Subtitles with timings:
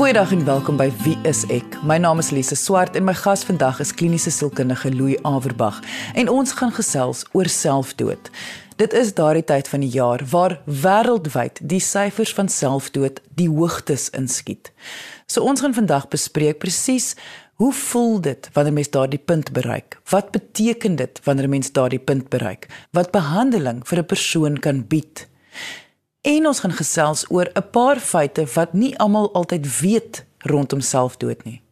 [0.00, 1.74] Goeiedag en welkom by Wie is ek?
[1.84, 5.82] My naam is Lise Swart en my gas vandag is kliniese sielkundige Louis Averbag
[6.16, 8.30] en ons gaan gesels oor selfdood.
[8.80, 14.08] Dit is daardie tyd van die jaar waar wêreldwyd die syfers van selfdood die hoogtes
[14.16, 14.72] inskiet.
[15.28, 17.12] So ons gaan vandag bespreek presies
[17.60, 20.00] hoe voel dit wanneer mens daardie punt bereik?
[20.08, 22.70] Wat beteken dit wanneer mens daardie punt bereik?
[22.96, 25.28] Wat behandeling vir 'n persoon kan bied?
[26.20, 31.44] En ons gaan gesels oor 'n paar feite wat nie almal altyd weet rondom selfdood
[31.44, 31.62] nie.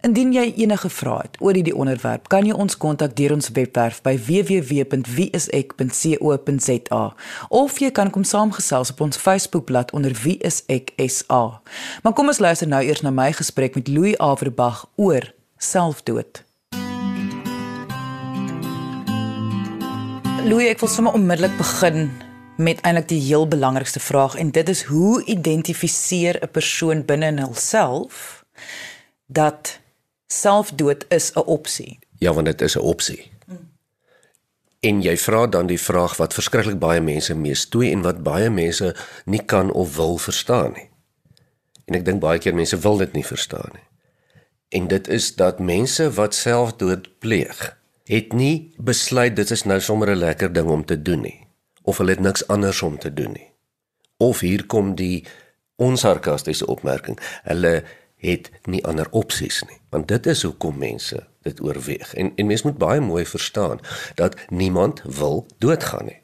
[0.00, 4.02] Indien jy enige vrae het oor hierdie onderwerp, kan jy ons kontak deur ons webwerf
[4.02, 7.14] by www.wieisek.co.za
[7.48, 11.60] of jy kan kom saamgesels op ons Facebookblad onder wieiseksa.
[12.02, 16.44] Maar kom ons luister nou eers na my gesprek met Louis Averbag oor selfdood.
[20.44, 22.25] Louis, ek wil sommer onmiddellik begin
[22.56, 27.38] met eintlik die heel belangrikste vraag en dit is hoe identifiseer 'n persoon binne in
[27.38, 28.44] homself
[29.26, 29.80] dat
[30.26, 31.98] selfdood is 'n opsie?
[32.18, 33.30] Ja, want dit is 'n opsie.
[33.46, 33.70] Hmm.
[34.80, 38.96] En jy vra dan die vraag wat verskriklik baie mense meestoei en wat baie mense
[39.24, 40.88] nie kan of wil verstaan nie.
[41.84, 43.84] En ek dink baie keer mense wil dit nie verstaan nie.
[44.68, 50.10] En dit is dat mense wat selfdood pleeg, het nie besluit dit is nou sommer
[50.10, 51.45] 'n lekker ding om te doen nie
[51.86, 53.50] of hulle het niks anders om te doen nie.
[54.16, 55.26] Of hier kom die
[55.76, 57.18] onsarkastiese opmerking.
[57.46, 57.84] Hulle
[58.16, 59.78] het nie ander opsies nie.
[59.94, 62.14] Want dit is hoekom mense dit oorweeg.
[62.14, 63.78] En en mense moet baie mooi verstaan
[64.14, 66.20] dat niemand wil doodgaan nie.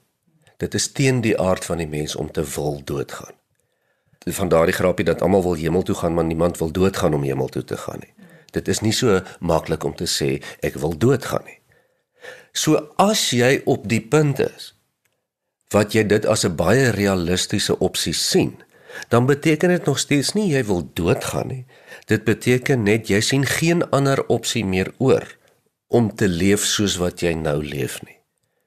[0.57, 3.35] Dit is teen die aard van die mens om te wil doodgaan.
[4.25, 7.49] Van daardie grapie dat almal wil hemel toe gaan, maar niemand wil doodgaan om hemel
[7.49, 8.15] toe te gaan nie.
[8.51, 11.59] Dit is nie so maklik om te sê ek wil doodgaan nie.
[12.53, 14.73] So as jy op die punt is
[15.73, 18.63] wat jy dit as 'n baie realistiese opsie sien,
[19.09, 21.65] dan beteken dit nog steeds nie jy wil doodgaan nie.
[22.07, 25.37] Dit beteken net jy sien geen ander opsie meer oor
[25.89, 28.19] om te leef soos wat jy nou leef nie.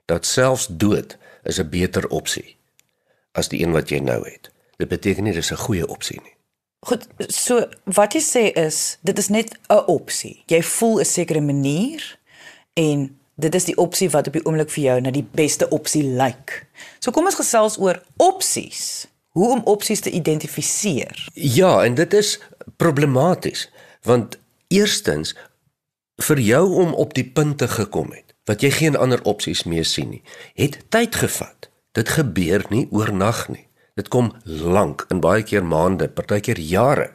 [0.06, 2.58] Dat selfs dood is 'n beter opsie
[3.32, 4.52] as die een wat jy nou het.
[4.78, 6.36] Dit beteken nie dis 'n goeie opsie nie.
[6.86, 10.44] Goed, so wat jy sê is dit is net 'n opsie.
[10.46, 12.20] Jy voel 'n sekere manier
[12.74, 16.04] en dit is die opsie wat op die oomblik vir jou na die beste opsie
[16.16, 16.62] lyk.
[17.04, 19.08] So kom ons gesels oor opsies.
[19.36, 21.28] Hoe om opsies te identifiseer?
[21.34, 22.38] Ja, en dit is
[22.78, 23.70] problematies
[24.06, 24.38] want
[24.70, 25.34] eerstens
[26.22, 29.88] vir jou om op die punt te gekom het wat jy geen ander opsies meer
[29.90, 30.22] sien nie,
[30.54, 31.72] het tyd gevat.
[31.98, 33.66] Dit gebeur nie oornag nie.
[33.98, 37.10] Dit kom lank, in baie keer maande, partykeer jare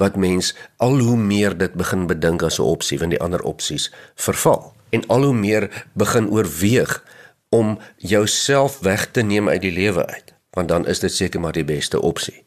[0.00, 3.90] wat mens al hoe meer dit begin bedink as 'n opsie want die ander opsies
[4.16, 7.04] verval en al hoe meer begin oorweeg
[7.48, 11.54] om jouself weg te neem uit die lewe uit want dan is dit seker maar
[11.54, 12.42] die beste opsie.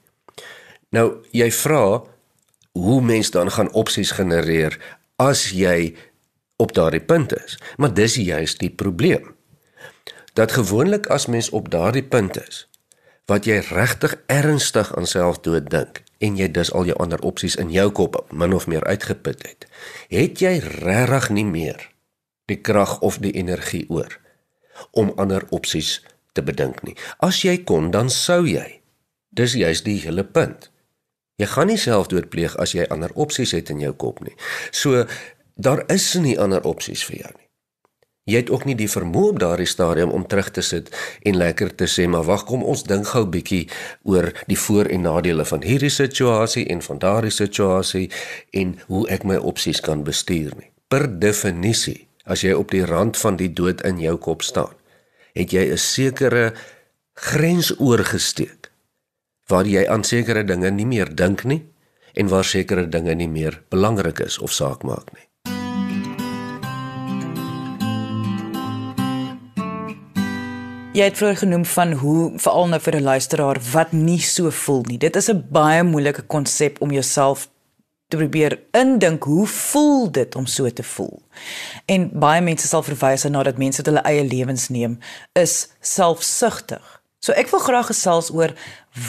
[0.90, 2.04] Nou jy vra
[2.72, 4.76] hoe mens dan gaan opsies genereer
[5.16, 5.96] as jy
[6.58, 7.58] op daardie punt is.
[7.78, 9.36] Maar dis juist die probleem.
[10.34, 12.68] Dat gewoonlik as mens op daardie punt is
[13.26, 17.70] wat jy regtig ernstig aan selfdood dink en jy dus al jou ander opsies in
[17.72, 19.64] jou kop min of meer uitgeput het,
[20.12, 21.93] het jy regtig nie meer
[22.52, 24.20] die krag of die energie oor
[24.92, 26.02] om ander opsies
[26.34, 26.96] te bedink nie.
[27.22, 28.82] As jy kon, dan sou jy.
[29.34, 30.70] Dis juist die hele punt.
[31.42, 34.36] Jy gaan nie selfdood pleeg as jy ander opsies het in jou kop nie.
[34.72, 35.06] So
[35.56, 37.40] daar is nie ander opsies vir jou nie.
[38.24, 40.88] Jy het ook nie die vermoë op daardie stadium om terug te sit
[41.28, 43.66] en lekker te sê maar wag kom ons dink gou bietjie
[44.08, 48.08] oor die voor en nadele van hierdie situasie en van daardie situasie
[48.56, 50.72] en hoe ek my opsies kan bestuur nie.
[50.88, 54.74] Per definisie as jy op die rand van die dood in jou kop staan,
[55.34, 56.54] het jy 'n sekere
[57.14, 58.72] grens oorgesteek
[59.48, 61.66] waar jy aan sekere dinge nie meer dink nie
[62.14, 65.28] en waar sekere dinge nie meer belangrik is of saak maak nie.
[70.94, 74.84] Jy het vroeër genoem van hoe veral nou vir 'n luisteraar wat nie so voel
[74.86, 74.98] nie.
[74.98, 77.50] Dit is 'n baie moeilike konsep om jouself
[78.14, 81.22] te probeer indink hoe voel dit om so te voel.
[81.90, 85.00] En baie mense sal verwys na dat mense hulle eie lewens neem
[85.40, 86.84] is selfsugtig.
[87.24, 88.54] So ek wil graag gesels oor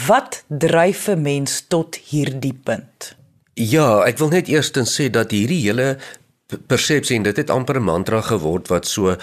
[0.07, 3.15] wat dryf 'n mens tot hierdie punt.
[3.53, 5.97] Ja, ek wil net eerstens sê dat hierdie hele
[6.67, 9.17] persepsie en dit het amper 'n mantra geword wat so uh,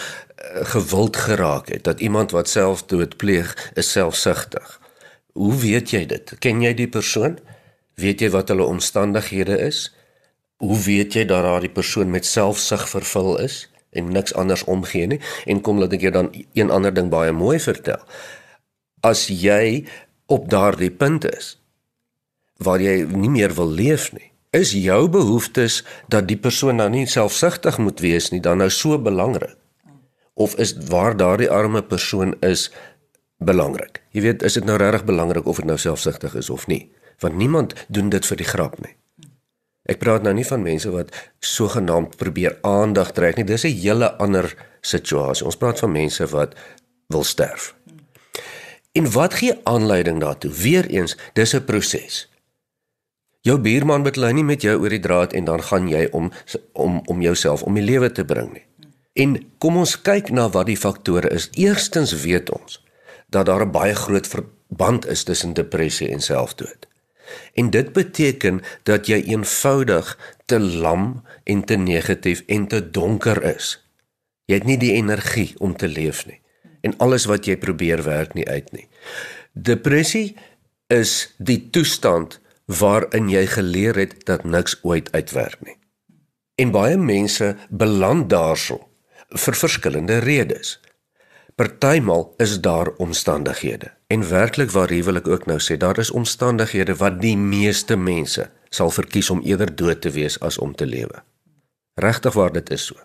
[0.74, 4.80] gewild geraak het dat iemand wat selfdood pleeg is selfsugtig.
[5.32, 6.34] Hoe weet jy dit?
[6.38, 7.38] Ken jy die persoon?
[8.02, 9.86] Weet jy wat hulle omstandighede is?
[10.62, 15.20] Hoe weet jy dat daardie persoon met selfsug vervul is en niks anders omgee nie?
[15.46, 18.02] En kom laat ek jou dan een ander ding baie mooi vertel.
[19.06, 19.84] As jy
[20.30, 21.56] op daardie punt is,
[22.62, 24.30] waar jy nie meer wil leef nie.
[24.52, 25.80] Is jou behoeftes
[26.12, 29.56] dat die persoon nou nie selfsugtig moet wees nie dan nou so belangrik?
[30.34, 32.70] Of is waar daardie arme persoon is
[33.38, 34.02] belangrik?
[34.12, 36.84] Jy weet, is dit nou regtig belangrik of dit nou selfsugtig is of nie?
[37.22, 38.96] Want niemand doen dit vir die grap nie.
[39.90, 41.10] Ek praat nou nie van mense wat
[41.42, 43.44] sogenaamd probeer aandag trek nie.
[43.44, 45.46] Dis 'n hele ander situasie.
[45.46, 46.54] Ons praat van mense wat
[47.08, 47.74] wil sterf.
[48.92, 50.52] En wat gee aanleiding daartoe?
[50.52, 52.28] Weereens, dis 'n proses.
[53.40, 56.32] Jou buurman beklei nie met jou oor die draad en dan gaan jy om
[56.72, 58.66] om om jouself om die lewe te bring nie.
[59.12, 61.48] En kom ons kyk na wat die faktore is.
[61.52, 62.84] Eerstens weet ons
[63.28, 66.91] dat daar 'n baie groot verband is tussen depressie en selfdood.
[67.54, 73.76] En dit beteken dat jy eenvoudig te lam en te negatief en te donker is.
[74.50, 76.40] Jy het nie die energie om te leef nie.
[76.82, 78.88] En alles wat jy probeer werk nie uit nie.
[79.52, 80.36] Depressie
[80.92, 85.76] is die toestand waarin jy geleer het dat niks ooit uitwerk nie.
[86.60, 88.80] En baie mense beland daarso
[89.32, 90.80] vir verskillende redes.
[91.56, 97.20] Partymal is daar omstandighede en werklik waar ek ook nou sê daar is omstandighede wat
[97.20, 101.22] die meeste mense sal verkies om eerder dood te wees as om te lewe.
[101.94, 102.96] Regtig waar dit is so.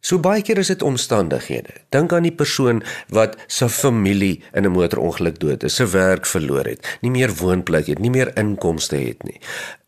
[0.00, 1.74] So baie keer is dit omstandighede.
[1.92, 2.80] Dink aan die persoon
[3.12, 7.86] wat sy familie in 'n motorongeluk dood is, sy werk verloor het, nie meer woonplek
[7.86, 9.40] het, nie meer inkomste het nie,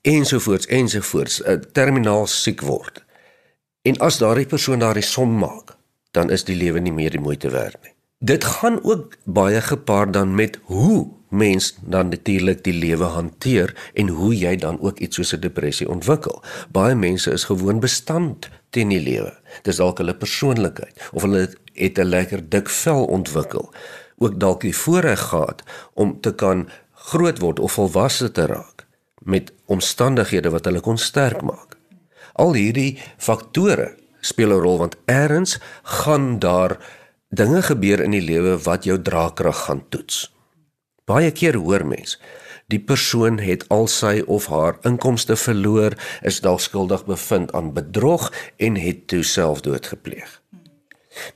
[0.03, 3.05] ensovoorts ensovoorts, 'n terminaal siek word.
[3.83, 5.77] En as daardie persoon daardie som maak,
[6.13, 7.95] dan is die lewe nie meer die moeite werd nie.
[8.23, 14.09] Dit gaan ook baie gepaard dan met hoe mens dan natuurlik die lewe hanteer en
[14.09, 16.43] hoe jy dan ook iets soos 'n depressie ontwikkel.
[16.71, 19.35] Baie mense is gewoon bestand teen die lewe.
[19.63, 23.73] Dis dalk hulle persoonlikheid of hulle het 'n lekker dik vel ontwikkel.
[24.19, 25.63] Ook dalk die voorreg gehad
[25.95, 28.87] om te kan groot word of volwasse te raak
[29.19, 31.77] met omstandighede wat hulle kon sterk maak.
[32.33, 37.01] Al hierdie faktore speel 'n rol want eers gaan daar
[37.33, 40.27] dinge gebeur in die lewe wat jou draagkrag gaan toets.
[41.09, 42.19] Baie keer hoor mens
[42.73, 45.93] die persoon het al sy of haar inkomste verloor,
[46.25, 50.39] is dalk skuldig bevind aan bedrog en het toe selfdood gepleeg.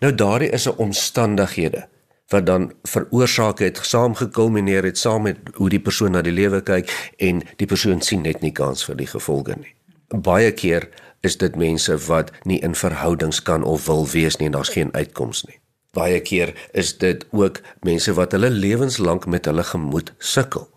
[0.00, 1.88] Nou daardie is 'n omstandighede
[2.28, 7.12] wat dan veroorsaak het saamgekulmineer het saam met hoe die persoon na die lewe kyk
[7.18, 9.74] en die persoon sien net nie kans vir die gevolge nie.
[10.08, 10.88] Baie keer
[11.20, 14.94] is dit mense wat nie in verhoudings kan of wil wees nie en daar's geen
[14.94, 15.60] uitkoms nie.
[15.96, 20.68] Baie keer is dit ook mense wat hulle lewenslank met hulle gemoed sukkel.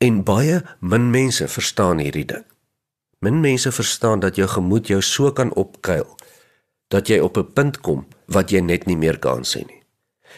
[0.00, 2.46] En baie min mense verstaan hierdie ding.
[3.20, 6.08] Min mense verstaan dat jou gemoed jou so kan opkuil
[6.90, 9.82] dat jy op 'n punt kom wat jy net nie meer kan sien nie.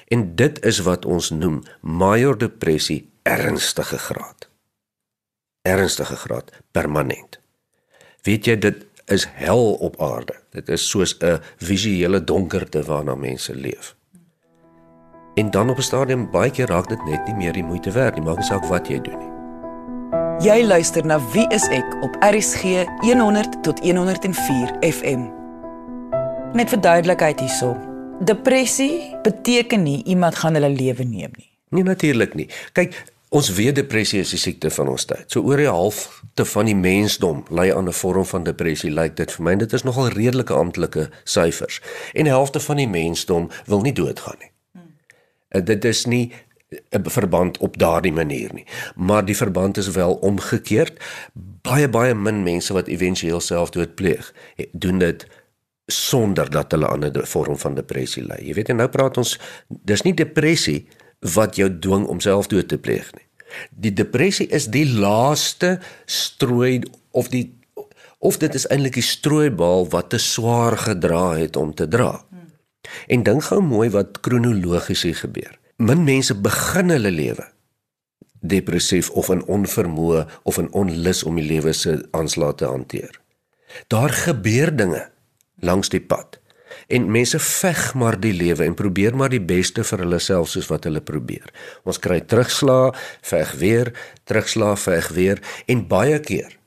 [0.08, 4.48] En dit is wat ons noem major depressie ernstige graad.
[5.62, 7.40] Ernstige graad permanent.
[8.22, 10.34] Weet jy dit is hel op aarde.
[10.50, 13.96] Dit is soos 'n visuele donkerte waarna mense leef.
[15.34, 18.14] En dan op 'n stadium baie keer raak dit net nie meer die moeite werd
[18.14, 19.32] nie, maak nie saak wat jy doen nie.
[20.42, 22.62] Jy luister na Wie is ek op RSG
[23.00, 25.28] 100 tot 104 FM.
[26.52, 27.76] Net vir duidelikheid hierso.
[28.20, 31.50] Depressie beteken nie iemand gaan hulle lewe neem nie.
[31.70, 32.48] Nee natuurlik nie.
[32.72, 35.24] Kyk, Ons weet depressie is 'n siekte van ons tyd.
[35.26, 39.32] So oor die halfte van die mensdom ly aan 'n vorm van depressie, lyk dit
[39.32, 39.56] vir my.
[39.56, 41.80] Dit is nogal redelike amptelike syfers.
[42.12, 44.50] En die helfte van die mensdom wil nie doodgaan nie.
[44.72, 45.64] Hmm.
[45.64, 46.32] Dit is nie
[46.90, 48.66] 'n verband op daardie manier nie.
[48.96, 50.92] Maar die verband is wel omgekeerd.
[51.62, 54.34] Baie baie min mense wat éventueel selfdood pleeg,
[54.72, 55.26] doen dit
[55.86, 58.46] sonder dat hulle aan 'n vorm van depressie ly.
[58.46, 60.88] Jy weet en nou praat ons dis nie depressie
[61.34, 63.26] wat jou dwing om selfdood te pleeg nie.
[63.70, 67.50] Die depressie is die laaste strooi of die
[68.22, 72.20] of dit is eintlik die strooibal wat te swaar gedra het om te dra.
[73.10, 75.58] En dink gou mooi wat kronologies hier gebeur.
[75.82, 77.48] Min mense begin hulle lewe
[78.42, 83.14] depressief of in onvermoë of in onlus om die lewe se aanslae te hanteer.
[83.86, 85.06] Daar gebeur dinge
[85.62, 86.40] langs die pad
[86.88, 90.68] En mense veg maar die lewe en probeer maar die beste vir hulle self soos
[90.70, 91.52] wat hulle probeer.
[91.88, 93.92] Ons kry terugslag, veg weer,
[94.24, 96.58] terugslag, veg weer en baie keer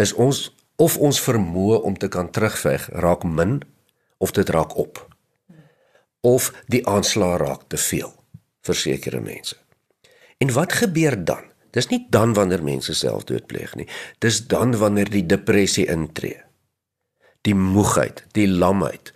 [0.00, 0.48] is ons
[0.80, 3.60] of ons vermoë om te kan terugveg raak min
[4.22, 5.02] of dit raak op.
[6.22, 8.12] Of die aanslag raak te veel
[8.62, 9.56] vir sekere mense.
[10.38, 11.50] En wat gebeur dan?
[11.72, 13.88] Dis nie dan wanneer mense selfdood pleeg nie.
[14.18, 16.42] Dis dan wanneer die depressie intree
[17.46, 19.12] die moegheid, die lamheid,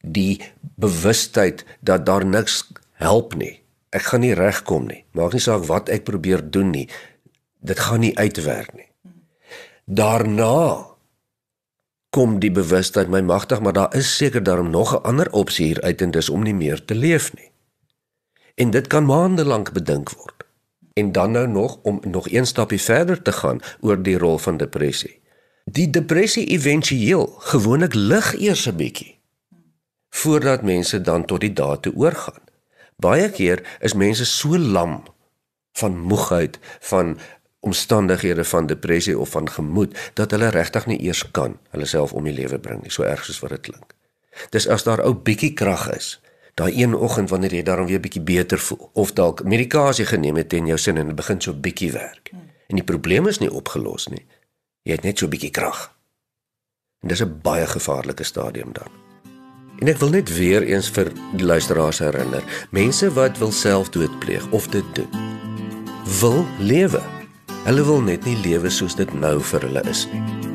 [0.00, 0.40] die
[0.80, 2.62] bewustheid dat daar niks
[3.00, 3.60] help nie.
[3.90, 5.02] Ek gaan nie regkom nie.
[5.16, 6.86] Maak nie saak wat ek probeer doen nie.
[7.60, 8.86] Dit gaan nie uitwerk nie.
[9.84, 10.86] Daarna
[12.14, 15.82] kom die bewustheid my magtig, maar daar is seker daarom nog 'n ander opsie hier
[15.82, 17.50] uit en dis om nie meer te leef nie.
[18.54, 20.44] En dit kan maande lank bedink word.
[20.92, 24.56] En dan nou nog om nog een stapie verder te gaan oor die rol van
[24.56, 25.20] depressie.
[25.64, 29.18] Die depressie éventueel gewoonlik lig eers 'n bietjie
[30.10, 32.42] voordat mense dan tot die daad toe oorgaan.
[32.96, 35.02] Baie keer is mense so lam
[35.72, 37.18] van moegheid, van
[37.60, 42.24] omstandighede van depressie of van gemoed dat hulle regtig nie eers kan hulle self om
[42.24, 43.94] die lewe bring nie, so erg soos wat dit klink.
[44.50, 46.20] Dis as daar ou bietjie krag is,
[46.54, 50.52] daai een oggend wanneer jy daarom weer bietjie beter voel of dalk medikasie geneem het
[50.52, 52.32] en jou sin en dit begin so bietjie werk.
[52.66, 54.24] En die probleem is nie opgelos nie.
[54.90, 55.84] Jy het net so bietjie krag.
[57.02, 58.90] En dis 'n baie gevaarlike stadium dan.
[59.78, 64.50] En ek wil net weer eens vir die luisteraars herinner, mense wat wil selfdood pleeg
[64.50, 65.08] of dit doen,
[66.20, 67.00] wil lewe.
[67.64, 70.49] Hulle wil net nie lewe soos dit nou vir hulle is nie.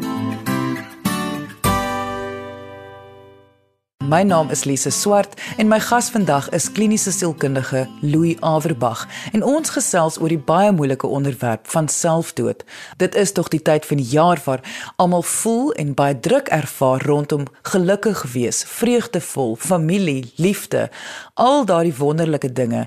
[4.06, 9.44] My naam is Lise Swart en my gas vandag is kliniese sielkundige Louis Averbag en
[9.44, 12.62] ons gesels oor die baie moeilike onderwerp van selfdood.
[13.02, 14.62] Dit is tog die tyd van die jaar waar
[15.02, 20.90] almal voel en baie druk ervaar rondom gelukkig wees, vreugdevol, familie, liefde,
[21.34, 22.86] al daardie wonderlike dinge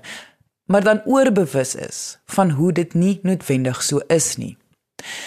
[0.68, 4.56] maar dan oorbewus is van hoe dit nie noodwendig so is nie.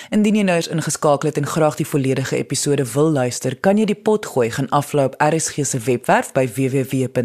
[0.09, 3.85] Indien jy nou eens ingeskakel het en graag die volledige episode wil luister, kan jy
[3.91, 7.21] die pot gooi gaan aflaai op RSG se webwerf by www.rsg.co.za.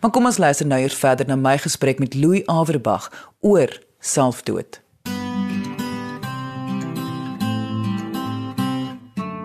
[0.00, 3.10] Maar kom ons luister nou eers verder na my gesprek met Louis Averbag
[3.40, 4.80] oor selfdood.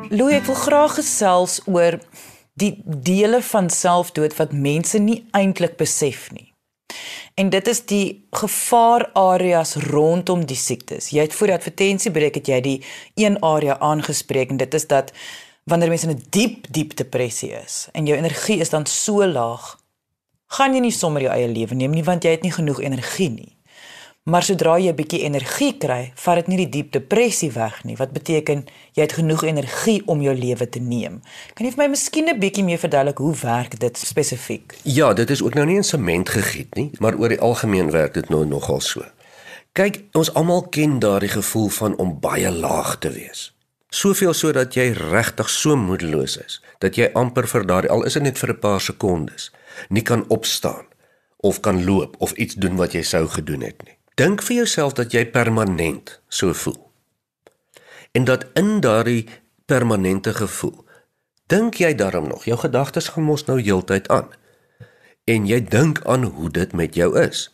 [0.10, 2.00] Louis, ek wil graag gesels oor
[2.58, 6.47] die dele van selfdood wat mense nie eintlik besef nie.
[7.34, 11.10] En dit is die gevaarareas rondom die siektes.
[11.10, 12.78] Jy het voor die advertensie breek het jy die
[13.16, 15.12] een area aangespreek en dit is dat
[15.68, 19.78] wanneer mense in 'n diep diep depressie is en jou energie is dan so laag,
[20.48, 23.30] gaan jy nie sommer jou eie lewe neem nie want jy het nie genoeg energie
[23.30, 23.57] nie.
[24.28, 27.96] Maar sodra jy 'n bietjie energie kry, vat dit nie die diep depressie weg nie.
[27.96, 31.22] Wat beteken jy het genoeg energie om jou lewe te neem?
[31.54, 34.76] Kan jy vir my miskien 'n bietjie meer verduidelik hoe werk dit spesifiek?
[34.84, 38.14] Ja, dit is ook nou nie in sement gegiet nie, maar oor die algemeen werk
[38.14, 39.06] dit nou nogal so.
[39.72, 43.56] Kyk, ons almal ken daardie gevoel van om baie laag te wees.
[43.90, 48.24] Soveel sodat jy regtig so moedeloos is dat jy amper vir daardie al is dit
[48.24, 49.52] net vir 'n paar sekondes
[49.90, 50.86] nie kan opstaan
[51.38, 53.97] of kan loop of iets doen wat jy sou gedoen het nie.
[54.18, 56.80] Dink vir jouself dat jy permanent so voel.
[58.18, 59.28] En dat in daardie
[59.70, 60.86] permanente gevoel,
[61.46, 64.32] dink jy daarom nog, jou gedagtes gaan mos nou heeltyd aan.
[65.30, 67.46] En jy dink aan hoe dit met jou is.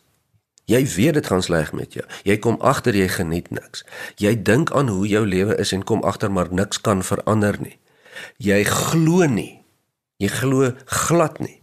[0.64, 2.06] Jy weet dit gaan sleg met jou.
[2.24, 3.84] Jy kom agter jy geniet niks.
[4.16, 7.76] Jy dink aan hoe jou lewe is en kom agter maar niks kan verander nie.
[8.40, 9.60] Jy glo nie.
[10.16, 11.60] Jy glo glad nie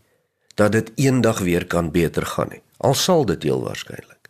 [0.55, 2.61] dat dit eendag weer kan beter gaan nie.
[2.77, 4.20] Al sal dit heel waarskynlik.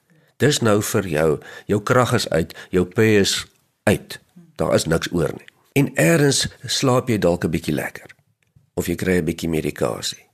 [0.41, 1.29] Dis nou vir jou.
[1.69, 3.45] Jou krag is uit, jou pe is
[3.89, 4.17] uit.
[4.57, 5.47] Daar is niks oor nie.
[5.77, 8.09] En eers slaap jy dalk 'n bietjie lekker.
[8.73, 10.25] Of jy kry 'n bietjie medikasie.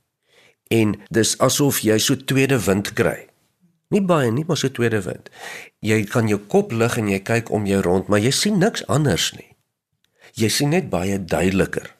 [0.69, 3.27] En dis asof jy so tweede wind kry.
[3.89, 5.29] Nie baie nie, maar so tweede wind.
[5.79, 8.83] Jy kan jou kop lig en jy kyk om jou rond, maar jy sien niks
[8.87, 9.55] anders nie.
[10.33, 11.95] Jy sien net baie duideliker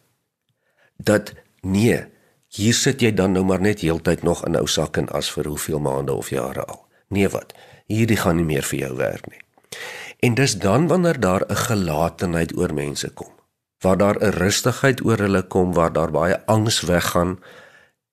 [0.98, 2.06] dat nee,
[2.48, 5.46] hier sit jy dan nou maar net heeltyd nog in ou sak en as vir
[5.46, 6.88] hoeveel maande of jare al.
[7.14, 7.54] Nee wat?
[7.88, 9.41] Hierdie gaan nie meer vir jou werk nie.
[10.20, 13.32] En dis dan wanneer daar 'n gelatenheid oor mense kom,
[13.84, 17.39] waar daar 'n rustigheid oor hulle kom, waar daar baie angs weggaan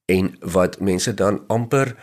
[0.05, 1.97] en wat mense dan amper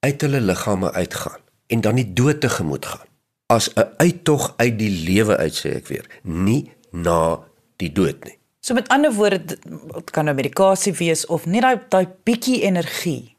[0.00, 3.08] uit hulle liggame uitgaan en dan die dood tegemoet gaan.
[3.46, 7.40] As 'n uittog uit die lewe uit sê ek weer, nie na
[7.76, 8.38] die dood nie.
[8.60, 13.33] So met ander woorde, dit kan nou medikasie wees of net daai daai bietjie energie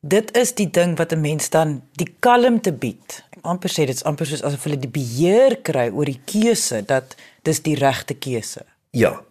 [0.00, 3.24] Dit is die ding wat 'n mens dan die kalmte bied.
[3.40, 7.62] Amper sê dit's amper soos asof hulle die beheer kry oor die keuse dat dis
[7.62, 8.62] die regte keuse.
[8.90, 9.24] Ja.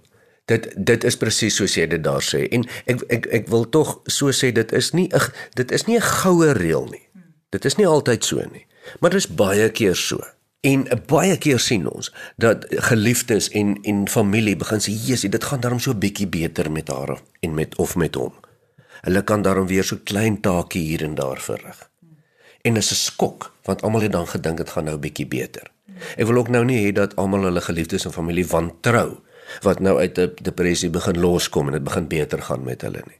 [0.45, 4.01] Dit dit is presies soos jy dit daar sê en ek ek ek wil tog
[4.05, 7.07] so sê dit is nie 'n dit is nie 'n goue reël nie.
[7.49, 8.65] Dit is nie altyd so nie,
[8.99, 10.19] maar dit is baie keer so.
[10.61, 15.59] En baie keer sien ons dat geliefdes en en familie begin sê, "Jesus, dit gaan
[15.59, 18.33] daarom so bietjie beter met haar en met of met hom."
[19.07, 21.77] Hulle kan daarom weer so klein taakie hier en daar verrig.
[22.61, 25.71] En dit is 'n skok want almal het dan gedink dit gaan nou bietjie beter.
[26.17, 29.19] Ek wil ook nou nie hê dat almal hulle geliefdes en familie wantrou
[29.61, 33.19] wat nou uit 'n depressie begin loskom en dit begin beter gaan met hulle nie.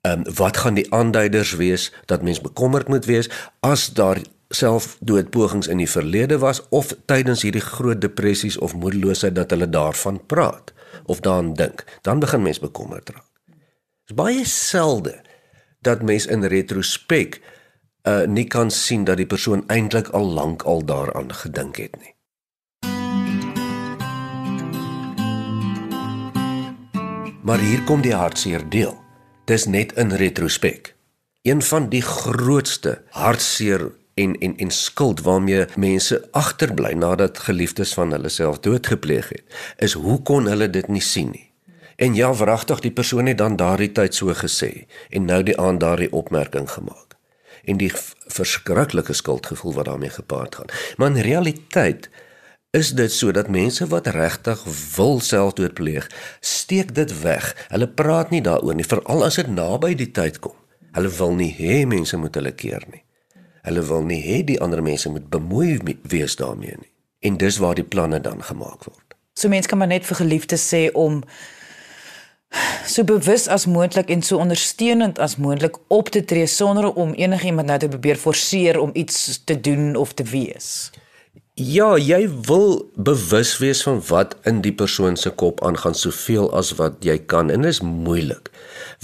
[0.00, 5.66] Ehm um, wat gaan die aanduiders wees dat mens bekommerd moet wees as daar selfdoodpogings
[5.66, 10.72] in die verlede was of tydens hierdie groot depressies of moedeloosheid dat hulle daarvan praat
[11.04, 13.25] of daaraan dink, dan begin mens bekommerd raak.
[14.06, 15.20] Dit is baie selde
[15.82, 17.40] dat mens in retrospek
[18.06, 22.14] uh nie kan sien dat die persoon eintlik al lank al daaraan gedink het nie.
[27.42, 28.94] Maar hier kom die hartseer deel.
[29.44, 30.94] Dis net in retrospek.
[31.42, 38.14] Een van die grootste hartseer en en en skuld waarmee mense agterbly nadat geliefdes van
[38.14, 39.44] hulle self doodgepleeg het,
[39.76, 41.45] is hoe kon hulle dit nie sien nie?
[41.96, 45.78] En ja, wragtig, die persoon het dan daardie tyd so gesê en nou die aan
[45.78, 47.16] daardie opmerking gemaak.
[47.64, 47.90] En die
[48.28, 50.72] verskriklike skuldgevoel wat daarmee gepaard gaan.
[50.96, 52.10] Maar in realiteit
[52.70, 54.64] is dit sodat mense wat regtig
[54.96, 56.10] wil selfdood pleeg,
[56.40, 57.66] steek dit weg.
[57.68, 60.54] Hulle praat nie daaroor nie, veral as dit naby die tyd kom.
[60.92, 63.02] Hulle wil nie hê mense moet hulle keer nie.
[63.66, 66.92] Hulle wil nie hê die ander mense moet bemoei wees daarmee nie.
[67.20, 69.16] En dis waar die planne dan gemaak word.
[69.36, 71.22] So mense kan maar net vir geliefdes sê om
[72.86, 77.68] so bewus as moontlik en so ondersteunend as moontlik op te tree sonder om enigiemand
[77.68, 80.90] nou te probeer forceer om iets te doen of te wees.
[81.56, 86.74] Ja, jy wil bewus wees van wat in die persoon se kop aangaan soveel as
[86.76, 88.50] wat jy kan en dit is moeilik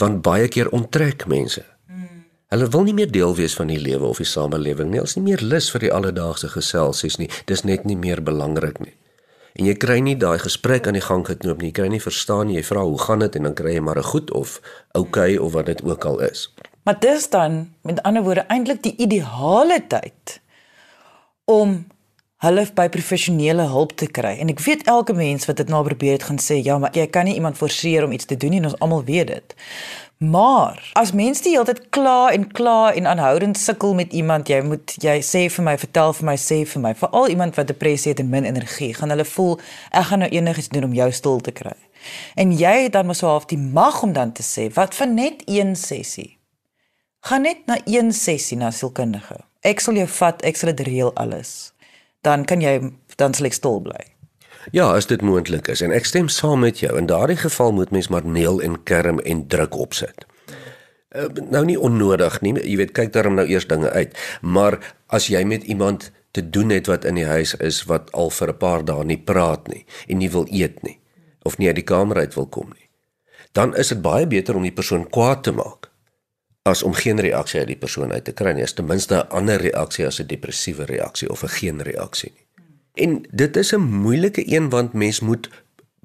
[0.01, 1.65] want baie keer onttrek mense.
[1.89, 2.25] Hmm.
[2.53, 5.01] Hulle wil nie meer deel wees van die lewe of die samelewing nie.
[5.01, 7.31] Hulle is nie meer lus vir die alledaagse geselsies nie.
[7.49, 8.97] Dis net nie meer belangrik nie
[9.59, 11.71] en jy kry nie daai gesprek aan die gang geknoop nie.
[11.71, 12.57] Jy kry nie verstaan nie.
[12.57, 14.61] Jy vra hoe gaan dit en dan kry jy maar 'n goed of
[14.93, 16.49] okay of wat dit ook al is.
[16.85, 20.41] Maar dis dan met ander woorde eintlik die ideale tyd
[21.45, 21.87] om
[22.43, 24.35] hulle by professionele hulp te kry.
[24.43, 27.07] En ek weet elke mens wat dit nou probeer het gaan sê, ja, maar jy
[27.07, 29.55] kan nie iemand forceer om iets te doen nie, ons almal weet dit.
[30.23, 34.61] Maar as mense die hele tyd kla en kla en aanhoudend sukkel met iemand, jy
[34.63, 38.13] moet jy sê vir my, vertel vir my, sê vir my, veral iemand wat depressie
[38.13, 39.57] het en min energie, gaan hulle voel
[39.91, 41.75] ek gaan nou enigiets doen om jou stil te kry.
[42.39, 45.11] En jy het dan mos so half die mag om dan te sê, wat vir
[45.11, 46.37] net een sessie.
[47.27, 49.41] Gaan net na een sessie na sielkundige.
[49.67, 51.73] Ek sal jou vat, ek sal dit reël alles.
[52.23, 52.79] Dan kan jy
[53.19, 54.12] dan sal ek stil bly.
[54.71, 56.97] Ja, as dit moontlik is en ek stem saam met jou.
[56.99, 60.27] In daardie geval moet mens maar neel en kerm en druk opsit.
[61.11, 62.55] Uh, nou nie onnodig nie.
[62.55, 64.17] Jy weet, kyk daarom nou eers dinge uit.
[64.41, 68.31] Maar as jy met iemand te doen het wat in die huis is wat al
[68.31, 70.99] vir 'n paar dae nie praat nie en nie wil eet nie
[71.43, 72.89] of nie uit die kamer uit wil kom nie,
[73.53, 75.91] dan is dit baie beter om die persoon kwaad te maak
[76.63, 78.63] as om geen reaksie uit die persoon uit te kry nie.
[78.63, 82.42] Is ten minste 'n ander reaksie as 'n depressiewe reaksie of 'n geen reaksie nie.
[82.93, 85.49] En dit is 'n moeilike een want mens moet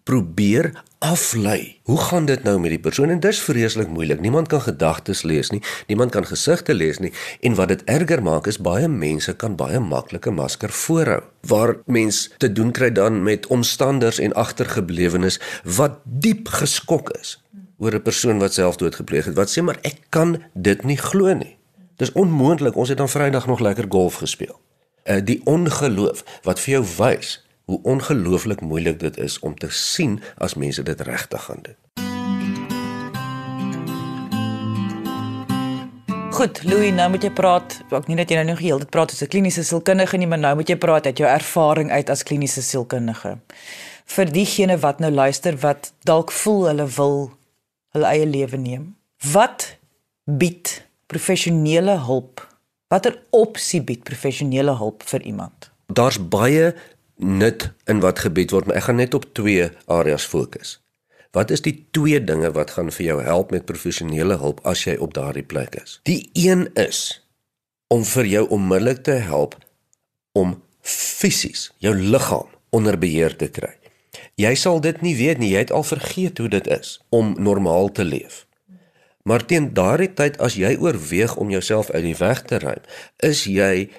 [0.04, 1.80] probeer aflei.
[1.84, 3.10] Hoe gaan dit nou met die persoon?
[3.10, 4.20] En dis vreeslik moeilik.
[4.20, 5.62] Niemand kan gedagtes lees nie.
[5.88, 7.14] Niemand kan gesigte lees nie.
[7.42, 11.22] En wat dit erger maak is baie mense kan baie maklike masker voorhou.
[11.42, 17.44] Waar mens te doen kry dan met omstanders en agtergeblewenes wat diep geskok is
[17.78, 19.36] oor 'n persoon wat selfdood gepleeg het.
[19.36, 21.58] Wat sê maar ek kan dit nie glo nie.
[21.96, 22.76] Dis onmoontlik.
[22.76, 24.60] Ons het dan Vrydag nog lekker golf gespeel
[25.08, 30.22] uh, die ongeloof wat vir jou wys hoe ongelooflik moeilik dit is om te sien
[30.38, 31.76] as mense dit regtig gaan doen.
[36.38, 37.80] Goed, Louis, nou moet jy praat.
[37.90, 40.56] Ek nie dat jy nou nog heeltyd praat as 'n kliniese sielkundige nie, maar nou
[40.56, 43.38] moet jy praat uit jou ervaring uit as kliniese sielkundige.
[44.06, 47.32] Vir diegene wat nou luister wat dalk voel hulle wil
[47.92, 48.96] hulle eie lewe neem.
[49.34, 49.78] Wat
[50.24, 52.47] bied professionele hulp
[52.88, 55.72] Watter opsie bied professionele hulp vir iemand?
[55.92, 56.72] Daar's baie
[57.16, 60.78] nut in wat gebied word, maar ek gaan net op twee areas fokus.
[61.36, 64.96] Wat is die twee dinge wat gaan vir jou help met professionele hulp as jy
[65.04, 66.00] op daardie plek is?
[66.08, 67.20] Die een is
[67.92, 69.60] om vir jou onmiddellik te help
[70.32, 73.76] om fisies jou liggaam onder beheer te kry.
[74.40, 77.92] Jy sal dit nie weet nie, jy het al vergeet hoe dit is om normaal
[77.92, 78.47] te leef.
[79.28, 82.84] Maar teen daardie tyd as jy oorweeg om jouself uit die weg te ruim,
[83.20, 83.90] is jy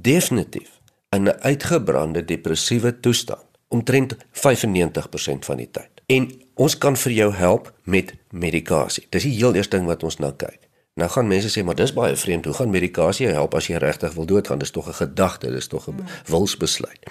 [0.00, 0.78] definitief
[1.12, 5.90] in 'n uitgebrande depressiewe toestand omtrent 95% van die tyd.
[6.06, 9.06] En ons kan vir jou help met medikasie.
[9.10, 10.58] Dis die heel eerste ding wat ons nou kyk.
[10.94, 12.44] Nou gaan mense sê maar dis baie vreemd.
[12.44, 14.58] Hoe gaan medikasie help as jy regtig wil doodgaan?
[14.58, 17.06] Dis tog 'n gedagte, dis tog 'n wilsbesluit.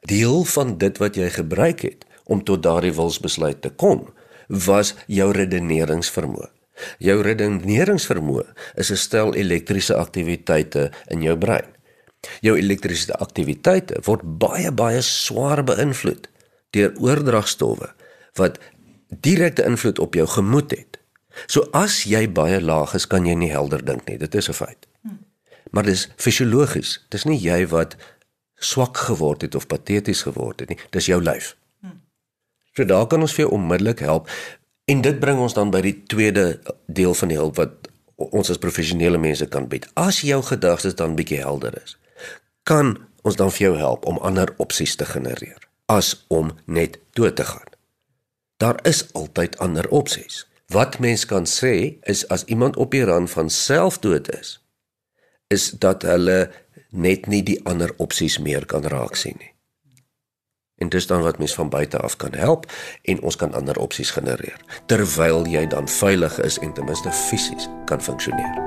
[0.00, 4.12] Deel van dit wat jy gebruik het om tot daardie wilsbesluit te kom,
[4.48, 6.55] was jou redeneringsvermoë.
[6.98, 11.66] Jou redeneringsvermoë is 'n stel elektriese aktiwiteite in jou brein.
[12.40, 16.28] Jou elektriese aktiwiteite word baie baie swaar beïnvloed
[16.70, 17.92] deur oordragstowwe
[18.34, 18.58] wat
[19.08, 20.98] direkte invloed op jou gemoed het.
[21.46, 24.18] So as jy baie laag is, kan jy nie helder dink nie.
[24.18, 24.86] Dit is 'n feit.
[25.70, 27.06] Maar dis fisiologies.
[27.08, 27.96] Dis nie jy wat
[28.54, 30.78] swak geword het of pateties geword het nie.
[30.90, 31.56] Dis jou lyf.
[32.76, 34.28] So daar kan ons vir jou onmiddellik help.
[34.86, 38.60] En dit bring ons dan by die tweede deel van die hulp wat ons as
[38.62, 39.88] professionele mense kan bied.
[39.98, 41.96] As jou gedagtes dan bietjie helder is,
[42.62, 42.94] kan
[43.26, 45.58] ons dan vir jou help om ander opsies te genereer
[45.90, 47.66] as om net dood te gaan.
[48.62, 50.46] Daar is altyd ander opsies.
[50.70, 54.56] Wat mens kan sê is as iemand op die rand van selfdood is,
[55.46, 56.50] is dat hulle
[56.90, 59.52] net nie die ander opsies meer kan raak sien nie.
[60.76, 64.10] En dis dan wat mens van buite af kan help en ons kan ander opsies
[64.10, 68.64] genereer terwyl jy dan veilig is en ten minste fisies kan funksioneer.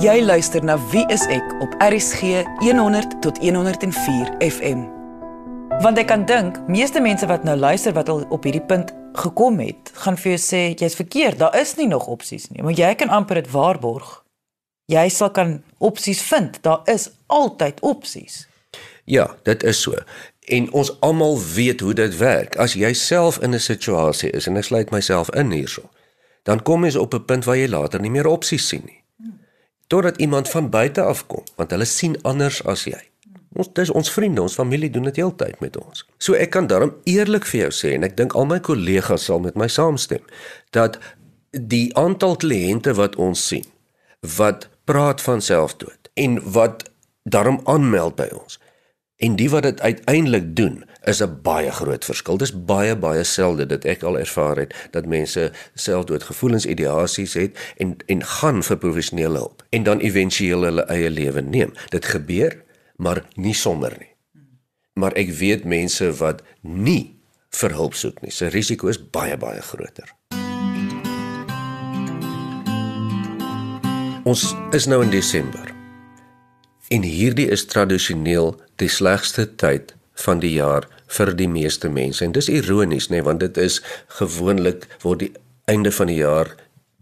[0.00, 4.86] Jy luister na Wie is ek op RCG 100 tot 104 FM.
[5.84, 9.60] Want ek kan dink meeste mense wat nou luister wat al op hierdie punt gekom
[9.60, 12.94] het, gaan vir jou sê jy's verkeerd, daar is nie nog opsies nie, maar jy
[12.96, 14.22] kan amper dit waarborg.
[14.88, 18.46] Jy sal kan opsies vind, daar is altyd opsies.
[19.04, 19.94] Ja, dit is so.
[20.50, 22.56] En ons almal weet hoe dit werk.
[22.58, 25.90] As jy self in 'n situasie is en ek sluit myself in hierso,
[26.42, 29.02] dan kom jy op 'n punt waar jy later nie meer opsies sien nie.
[29.86, 33.10] Totdat iemand van buite af kom, want hulle sien anders as jy.
[33.52, 36.04] Ons dis ons vriende, ons familie doen dit heeltyd met ons.
[36.18, 39.40] So ek kan daarom eerlik vir jou sê en ek dink al my kollegas sal
[39.42, 40.22] met my saamstem
[40.70, 40.98] dat
[41.50, 43.66] die aantal kliënte wat ons sien
[44.36, 46.84] wat praat van selfdood en wat
[47.22, 48.58] daarom aanmeld by ons
[49.20, 52.36] En die wat dit uiteindelik doen, is 'n baie groot verskil.
[52.36, 57.96] Dis baie baie selde dat ek al ervaar het dat mense selfdoodgevoelens, ideasies het en
[58.06, 61.72] en gaan vir professionele hulp en dan éventueel hulle eie lewe neem.
[61.88, 62.62] Dit gebeur,
[62.96, 64.14] maar nie sommer nie.
[64.92, 68.30] Maar ek weet mense wat nie vir hulp soek nie.
[68.30, 70.14] Se risiko is baie baie groter.
[74.24, 75.74] Ons is nou in Desember.
[76.88, 82.24] En hierdie is tradisioneel die slegste tyd van die jaar vir die meeste mense.
[82.24, 83.80] En dis ironies, nê, nee, want dit is
[84.20, 85.32] gewoonlik word die
[85.70, 86.54] einde van die jaar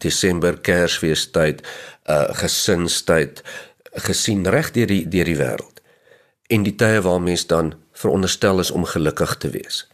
[0.03, 1.65] Desember Kersfeestyd,
[2.09, 3.43] uh gesinstyd
[4.09, 5.83] gesien reg deur die deur die wêreld.
[6.49, 9.87] En die tye waar mense dan veronderstel is om gelukkig te wees.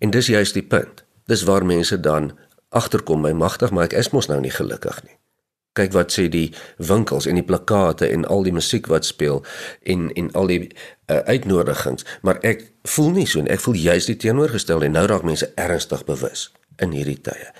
[0.00, 1.04] En dis juist die punt.
[1.28, 2.32] Dis waar mense dan
[2.70, 5.19] agterkom, my magtig, maar ek is mos nou nie gelukkig nie
[5.78, 9.44] kyk wat sê die winkels en die plakate en al die musiek wat speel
[9.82, 12.06] en en al die uh, uitnodigings.
[12.22, 15.52] Maar ek voel nie so en ek voel juist die teenoorgestelde en nou raak mense
[15.54, 16.48] ernstig bewus
[16.82, 17.52] in hierdie tye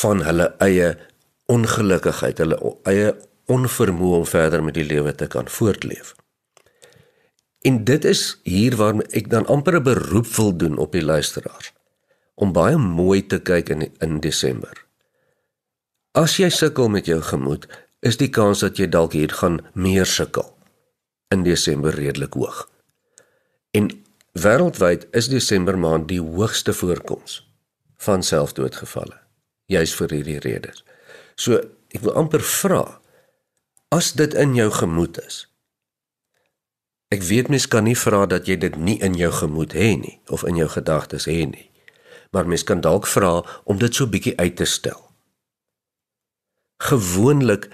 [0.00, 0.94] van hulle eie
[1.52, 2.58] ongelukkigheid hulle
[2.88, 3.12] eie
[3.52, 6.14] onvermoë om verder met die lewe te kan voortleef.
[7.66, 11.72] En dit is hier waar ek dan amper 'n beroep wil doen op die luisteraars
[12.34, 14.86] om baie mooi te kyk in in Desember
[16.12, 17.62] As jy sukkel met jou gemoed,
[18.04, 20.50] is die kans dat jy dalk hier gaan meer sukkel
[21.32, 22.66] in Desember redelik hoog.
[23.72, 23.88] En
[24.36, 27.38] wêreldwyd is Desember maand die hoogste voorkoms
[27.96, 29.16] van selfdoodgevalle,
[29.72, 30.82] juis vir hierdie redes.
[31.40, 31.62] So,
[31.96, 32.82] ek wil amper vra
[33.88, 35.38] as dit in jou gemoed is.
[37.08, 40.18] Ek weet mens kan nie vra dat jy dit nie in jou gemoed hê nie
[40.28, 41.70] of in jou gedagtes hê nie.
[42.36, 45.08] Maar mens kan dalk vra om dit so bietjie uit te stel
[46.82, 47.68] gewoonlik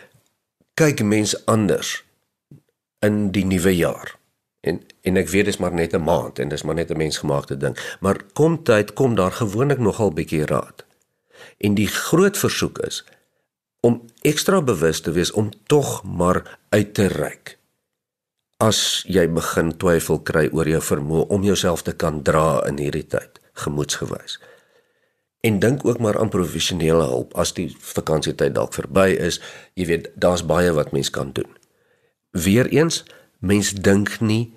[0.77, 2.05] kyk mense anders
[3.05, 4.17] in die nuwe jaar.
[4.61, 6.97] En en ek weet dit is maar net 'n maand en dis maar net 'n
[6.97, 10.85] mensgemaakte ding, maar kom tyd kom daar gewoonlik nogal bietjie raad.
[11.59, 13.05] En die groot versoek is
[13.81, 17.59] om ekstra bewus te wees om tog maar uit te reik.
[18.57, 23.07] As jy begin twyfel kry oor jou vermoë om jouself te kan dra in hierdie
[23.07, 24.41] tyd, gemoedsgewys.
[25.41, 29.41] En dink ook maar aan professionele hulp as die vakansietyd dalk verby is.
[29.75, 31.51] Jy weet, daar's baie wat mens kan doen.
[32.31, 33.05] Weereens,
[33.39, 34.55] mens dink nie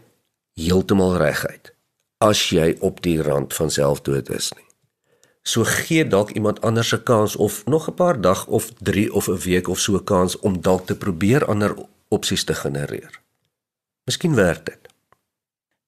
[0.54, 1.74] heeltemal reguit
[2.22, 4.68] as jy op die rand van selfdood is nie.
[5.42, 9.28] So gee dalk iemand anders 'n kans of nog 'n paar dag of 3 of
[9.28, 11.76] 'n week of so 'n kans om dalk te probeer ander
[12.08, 13.22] opsies te genereer.
[14.06, 14.91] Miskien werk dit.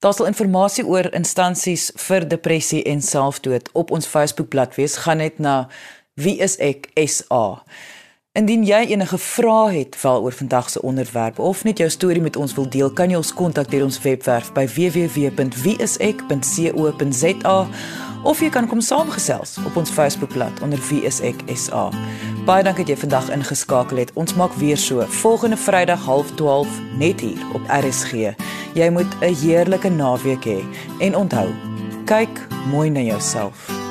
[0.03, 4.95] Daar sal inligting oor instansies vir depressie en selfdood op ons Facebookblad wees.
[5.05, 5.67] Gaan net na
[6.13, 7.63] Wie is ek SA.
[8.35, 12.53] Indien jy enige vrae het oor vandag se onderwerp of net jou storie met ons
[12.53, 17.67] wil deel, kan jy ons kontak deur ons webwerf by www.wieisek.co.za
[18.23, 21.89] of jy kan kom saamgesels op ons Facebookblad onder Wie is ek SA.
[22.47, 24.15] Baie dankie dat jy vandag ingeskakel het.
[24.19, 28.33] Ons maak weer so volgende Vrydag 12:30 net hier op RSG.
[28.73, 30.63] Jy moet 'n heerlike naweek hê
[30.99, 31.49] en onthou,
[32.05, 33.82] kyk mooi na jouself.